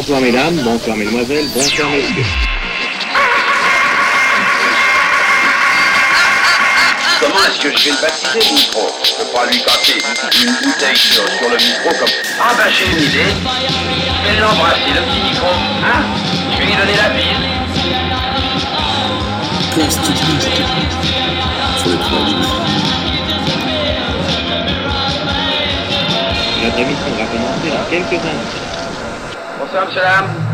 bonsoir 0.00 0.20
mesdames, 0.22 0.56
bonsoir 0.64 0.96
mesdemoiselles, 0.96 1.46
bonsoir 1.54 1.90
messieurs. 1.90 2.24
Comment 7.20 7.44
est-ce 7.46 7.60
que 7.60 7.70
je 7.76 7.84
vais 7.84 7.90
le 7.90 8.00
baptiser, 8.00 8.38
le 8.48 8.54
micro? 8.54 8.80
Je 9.04 9.12
peux 9.16 9.30
pas 9.30 9.44
lui 9.44 9.62
casser 9.62 9.98
une 10.42 10.52
bouteille 10.52 10.96
sur, 10.96 11.28
sur 11.28 11.50
le 11.50 11.56
micro 11.56 11.90
comme... 11.98 12.08
Ah 12.40 12.54
ben 12.56 12.72
j'ai 12.72 12.86
une 12.86 13.02
idée. 13.02 13.30
Je 14.24 14.30
vais 14.32 14.40
l'embrasser, 14.40 14.88
le 14.88 15.02
petit 15.02 15.20
micro. 15.20 15.48
Hein? 15.84 16.00
Je 16.50 16.56
vais 16.56 16.64
lui 16.64 16.76
donner 16.76 16.96
la 16.96 17.10
bise. 17.10 17.44
Plastique. 19.74 20.16
Sur 21.76 21.90
le 21.90 21.96
Notre 26.64 26.78
émission 26.78 27.10
va 27.18 27.24
commencer 27.26 27.68
dans 27.70 27.84
quelques 27.90 28.24
instants. 28.24 28.69
والسلام 29.74 30.49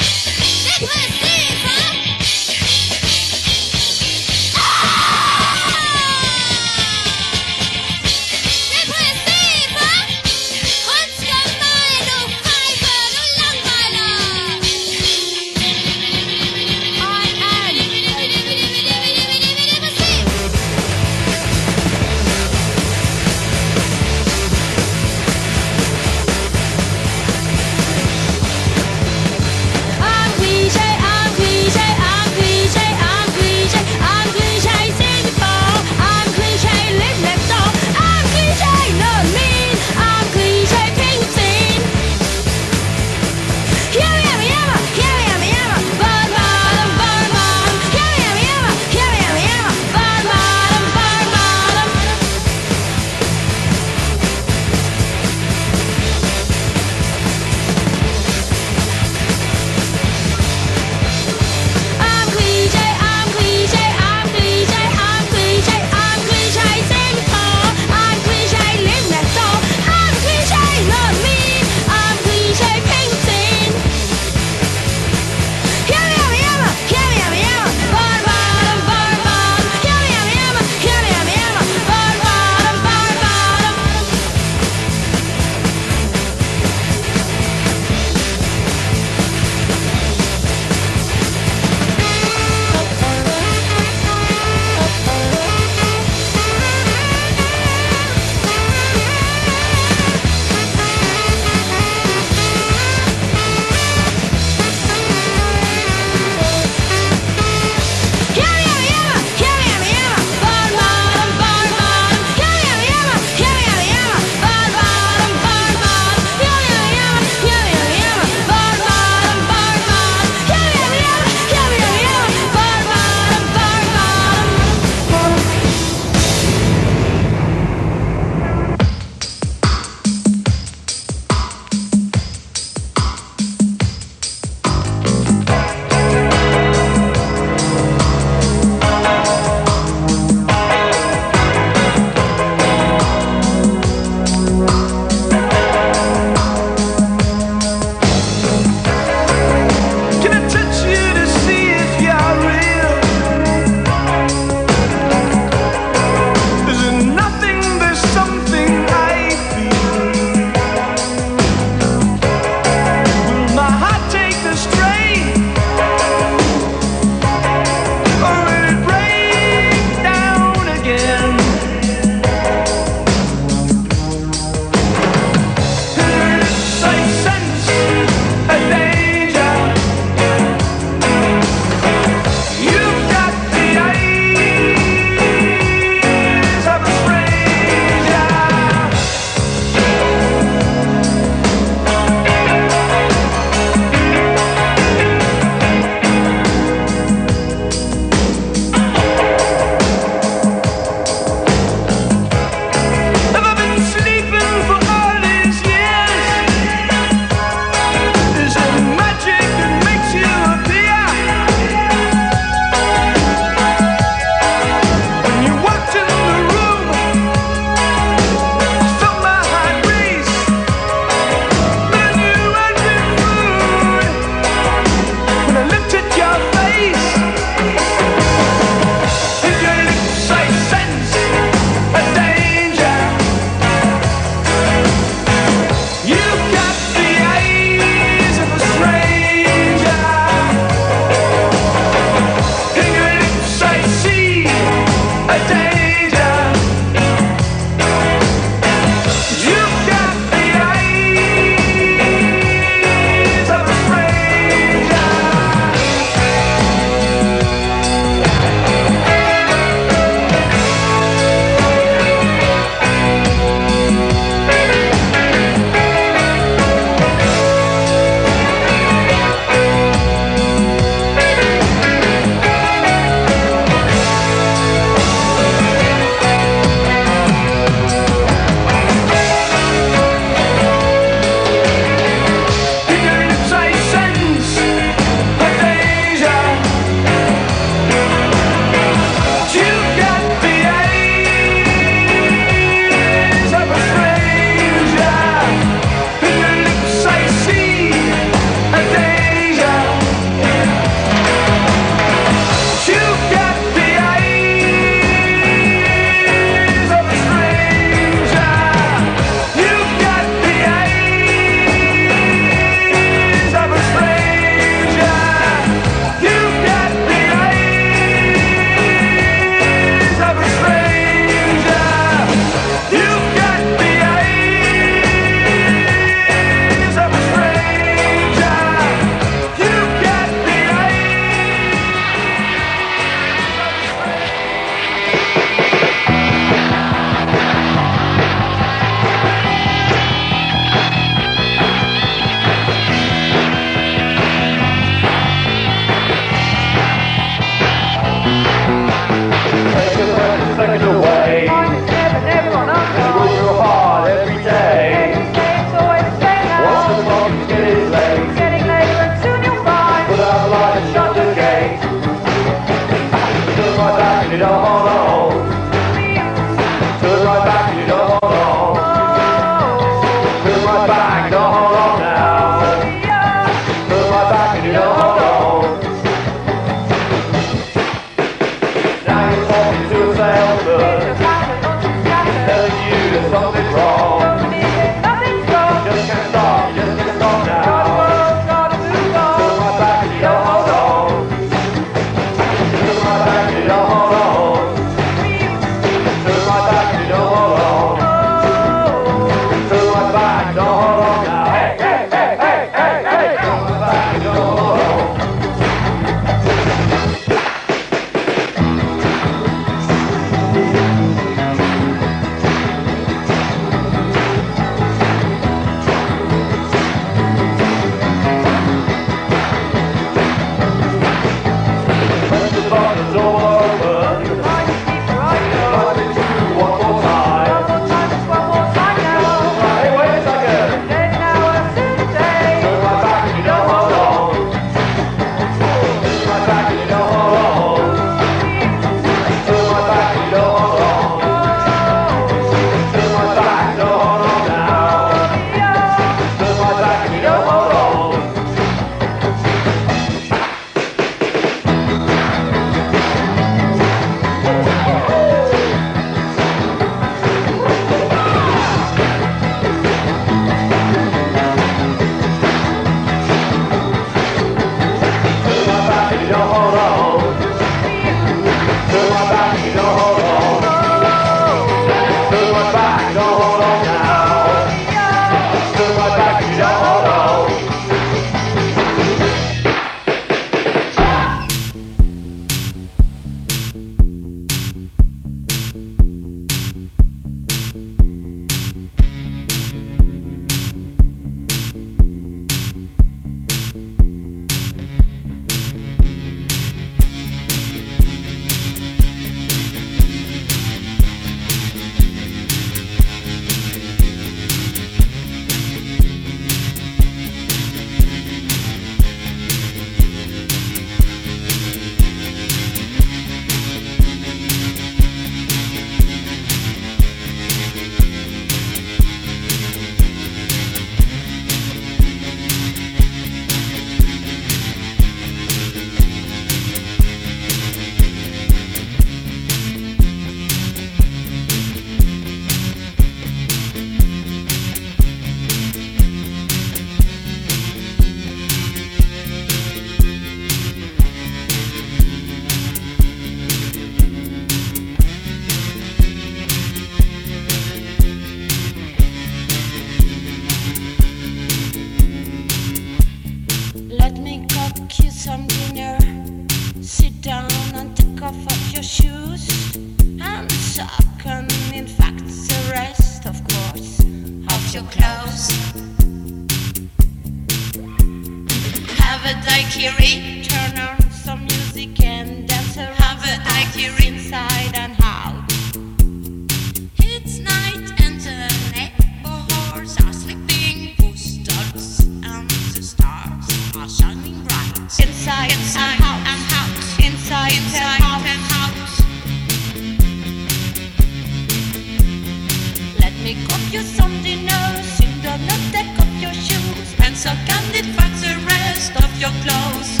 your 599.22 599.30
clothes 599.44 600.00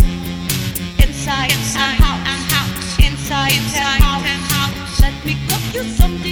inside, 0.98 1.52
inside, 1.52 1.94
house, 1.94 2.26
house, 2.50 2.98
inside, 2.98 3.52
inside 3.52 4.02
house. 4.02 5.00
Let 5.00 5.14
me 5.24 5.36
cook 5.46 5.62
you 5.72 5.84
something. 5.84 6.31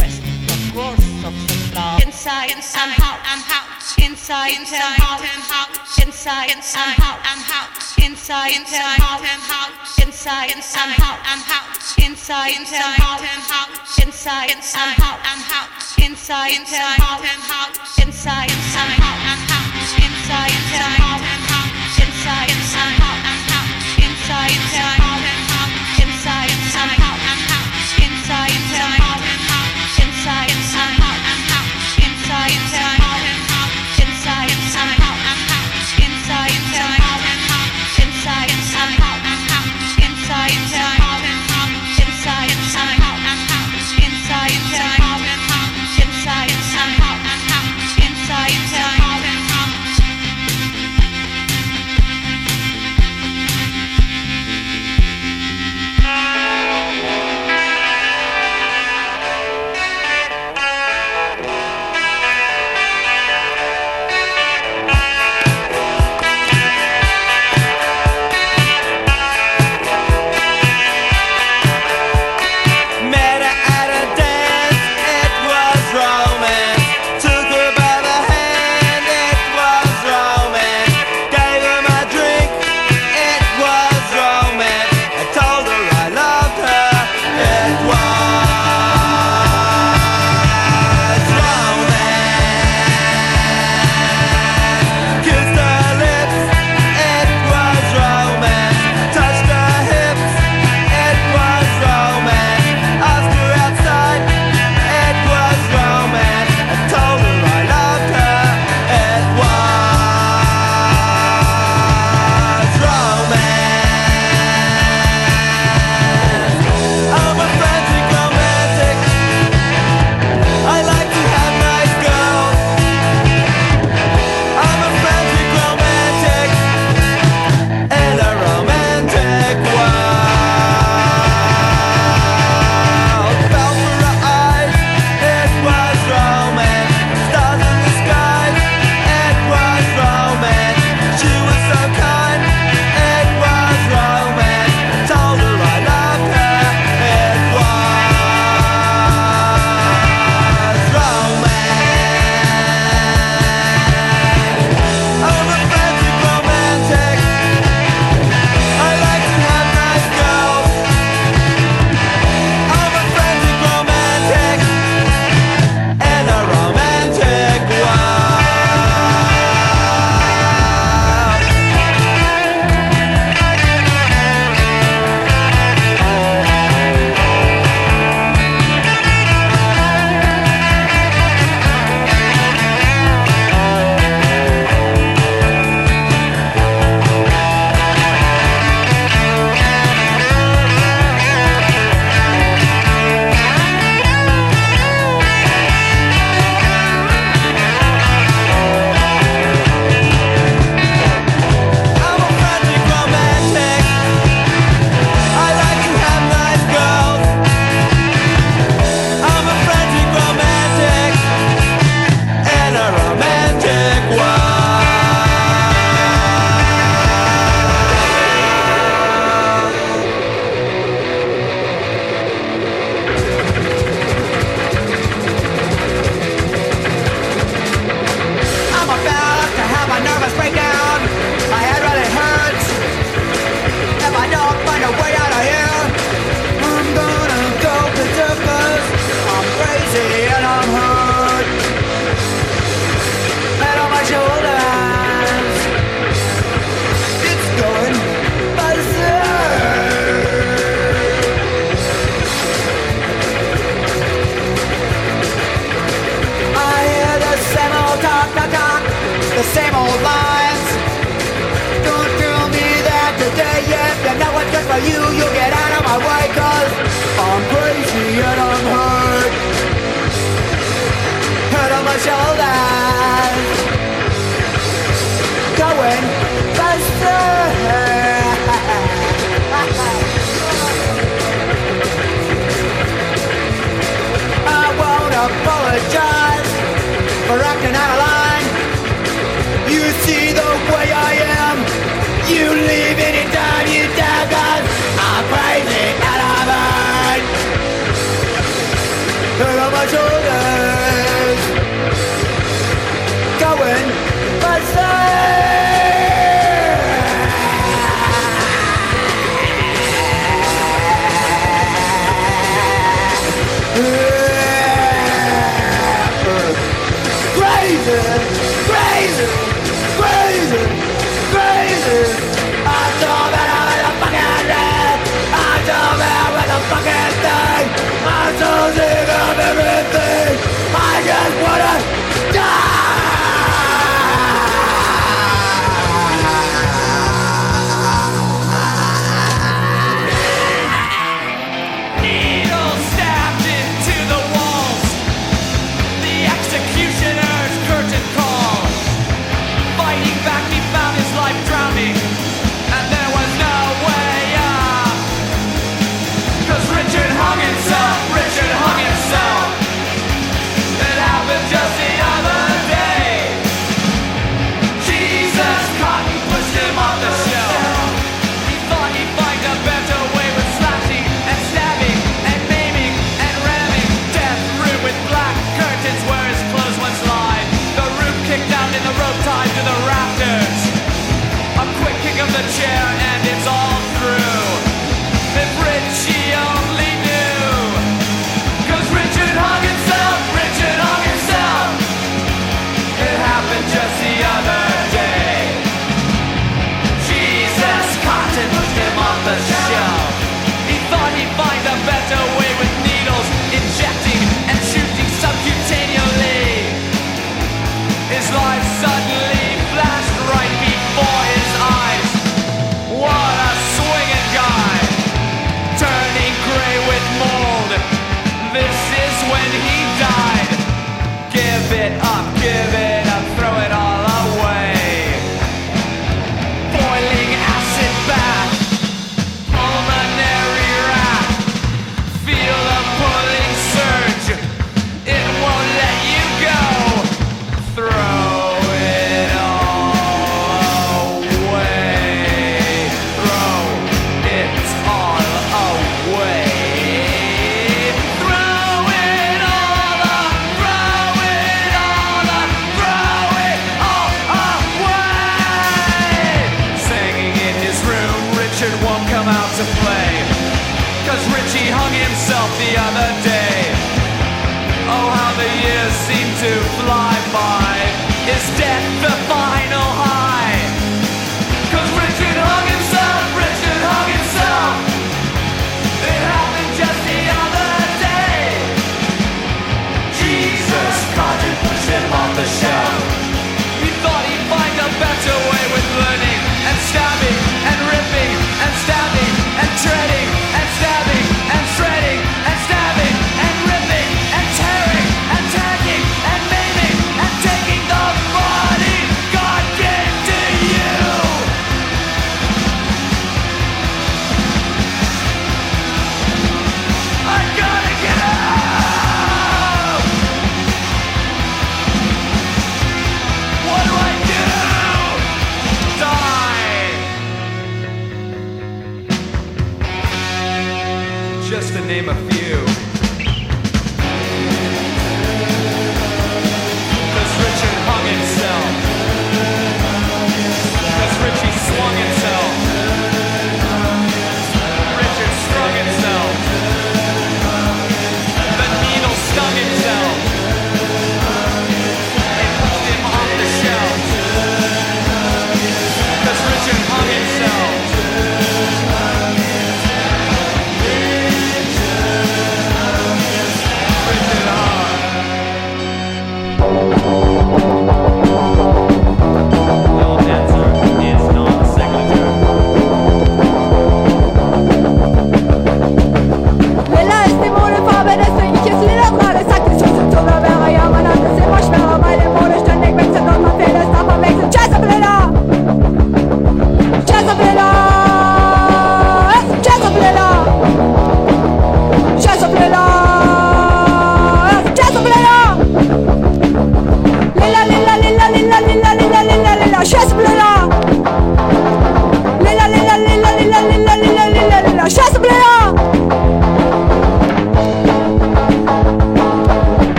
words 0.75 1.03
of 1.23 1.33
love. 1.75 2.01
Inside, 2.03 2.51
inside, 2.51 2.95
I'm 2.95 3.03
out, 3.03 3.19
I'm 3.23 3.43
out. 3.51 3.67
Inside, 3.99 4.55
inside, 4.55 4.99
out, 5.03 5.21
out. 5.51 5.69
Inside, 6.03 6.51
inside, 6.55 6.95
out, 7.01 7.19
I'm 7.23 7.41
out. 7.51 7.69
Inside, 7.99 8.55
inside, 8.55 8.99
out, 9.01 9.21
out. 9.21 9.71
Inside, 9.99 10.51
inside, 10.55 10.95
out, 11.01 11.19
I'm 11.23 11.41
out. 11.51 11.67
Inside, 11.99 12.51
inside, 12.55 12.99
out, 13.01 13.21
out. 13.51 13.69
Inside, 14.03 14.51
inside, 14.51 14.95
out, 15.01 15.19
I'm 15.23 15.41
out. 15.51 15.69
Inside, 15.99 16.51
inside, 16.55 16.99
out, 17.01 17.21
out. 17.51 17.71
Inside, 18.05 18.49
inside, 18.51 18.97
out, 19.01 19.19
I'm 19.27 19.41
out. 19.51 19.71
Inside, 19.99 20.51
inside, 20.51 20.99
out. 21.01 21.30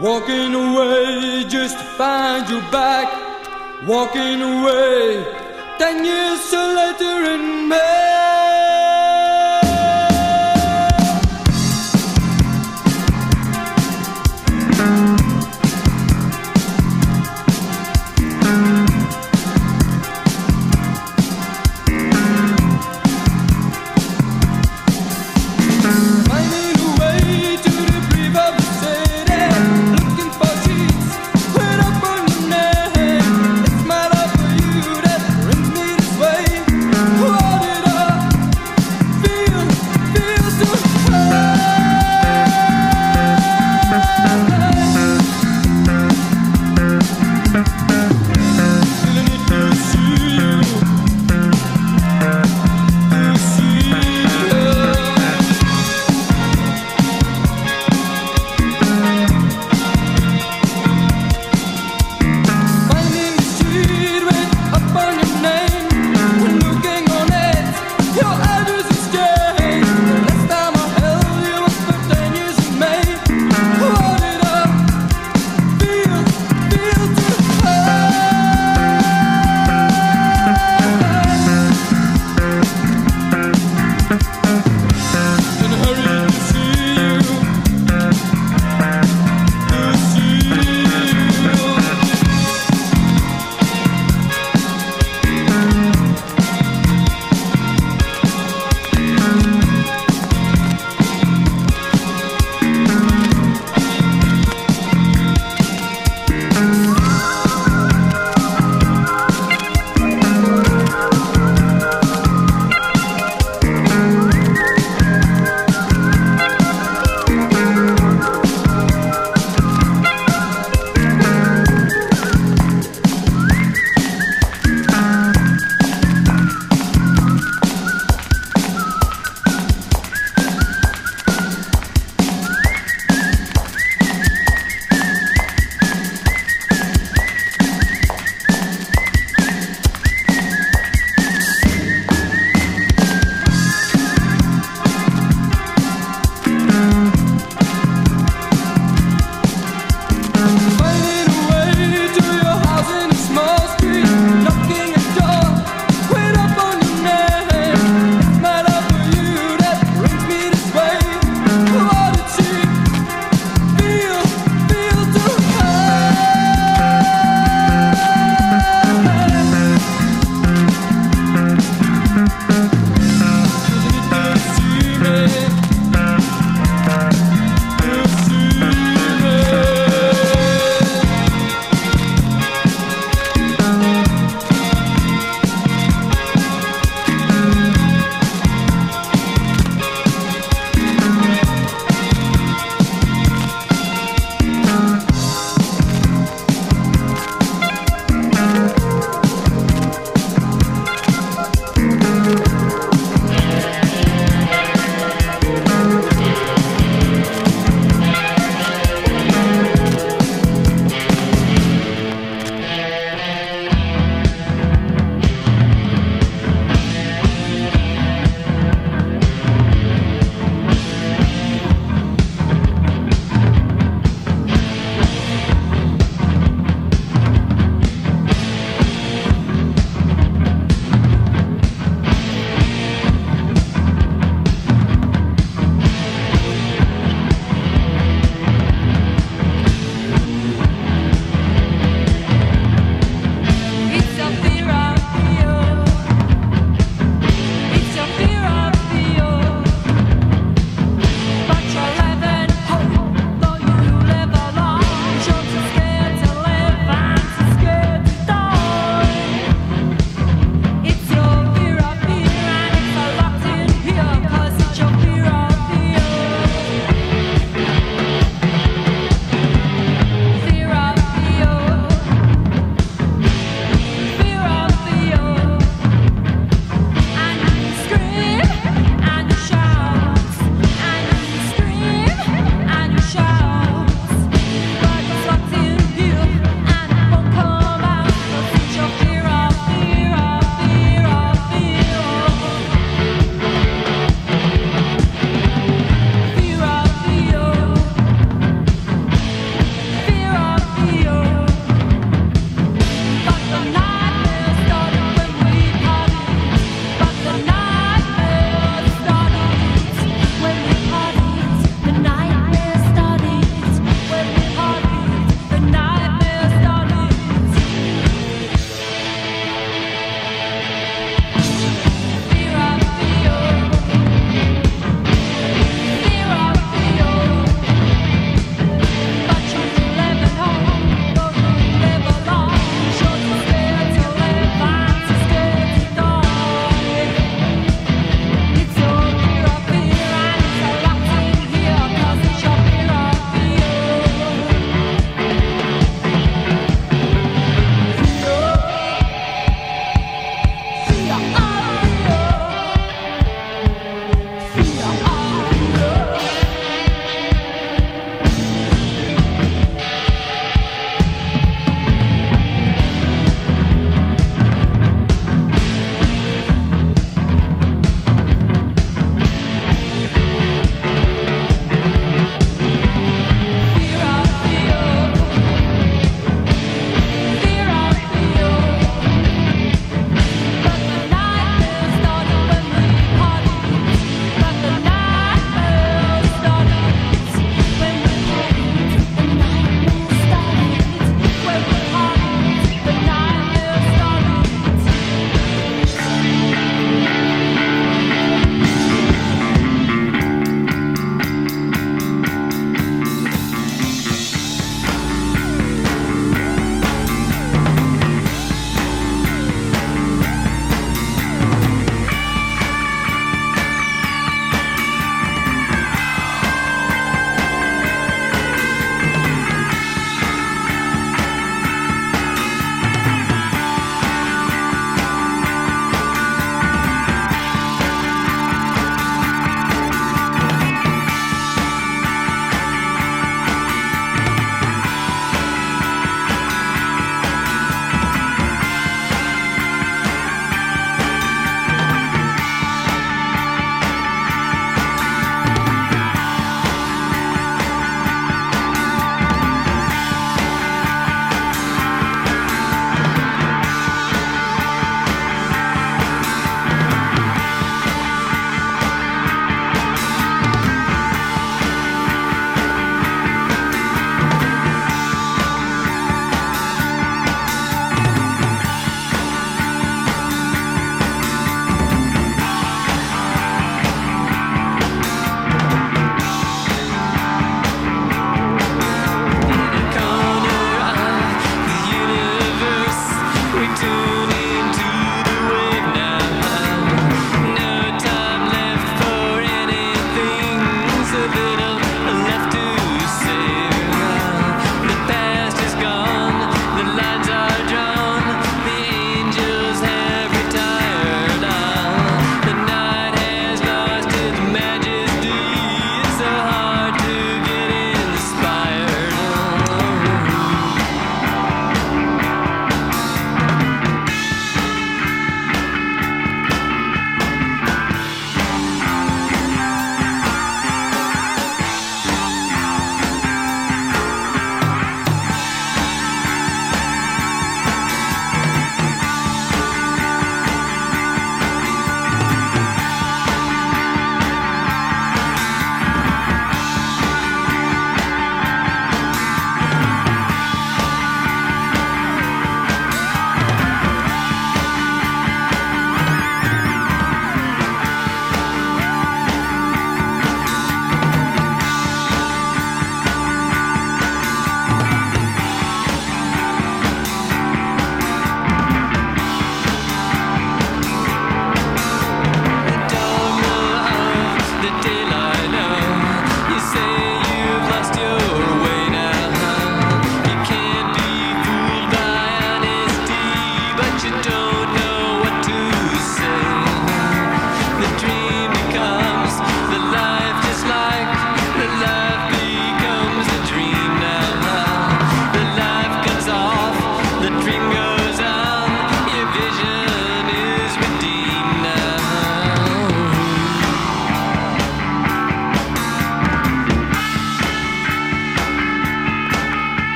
Walking 0.00 0.54
away 0.54 1.44
just 1.48 1.78
to 1.78 1.84
find 1.84 2.48
you 2.48 2.60
back. 2.70 3.08
Walking 3.86 4.40
away 4.40 5.24
ten 5.78 6.04
years 6.04 6.52
later 6.52 7.24
in 7.34 7.68
May. 7.68 8.41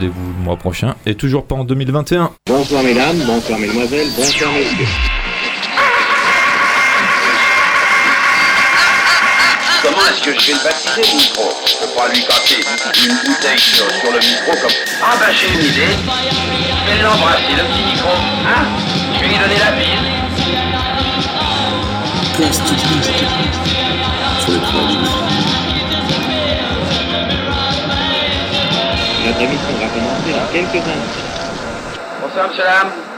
rendez-vous 0.00 0.32
le 0.38 0.44
mois 0.44 0.56
prochain 0.56 0.94
et 1.04 1.14
toujours 1.14 1.44
pas 1.44 1.56
en 1.56 1.64
2021. 1.64 2.30
Bonsoir 2.46 2.82
mesdames, 2.82 3.18
bonsoir 3.26 3.58
mesdemoiselles, 3.58 4.08
bonsoir 4.16 4.50
messieurs. 4.52 4.86
Comment 9.82 10.06
est-ce 10.10 10.22
que 10.22 10.40
je 10.40 10.46
vais 10.46 10.52
le 10.54 10.64
baptiser 10.64 11.02
le 11.02 11.16
micro? 11.18 11.44
Je 11.66 11.74
peux 11.76 11.92
pas 11.94 12.08
lui 12.08 12.24
casser 12.24 12.64
une 13.04 13.14
bouteille 13.26 13.58
sur, 13.58 13.84
le 13.84 14.18
micro 14.18 14.52
comme... 14.62 14.70
Ah 15.02 15.16
bah 15.18 15.26
ben, 15.26 15.34
j'ai 15.34 15.48
une 15.52 15.66
idée. 15.66 15.92
Je 16.86 16.92
vais 16.92 17.02
l'embrasser, 17.02 17.52
le 17.52 17.64
petit 17.64 17.84
micro. 17.84 18.14
Hein? 18.46 18.64
Je 19.14 19.20
vais 19.20 19.28
lui 19.28 19.36
donner 19.38 19.58
la 19.58 19.72
bise. 19.72 19.86
Notre 29.26 29.42
émission 29.42 29.68
Amsterdam. 32.36 33.09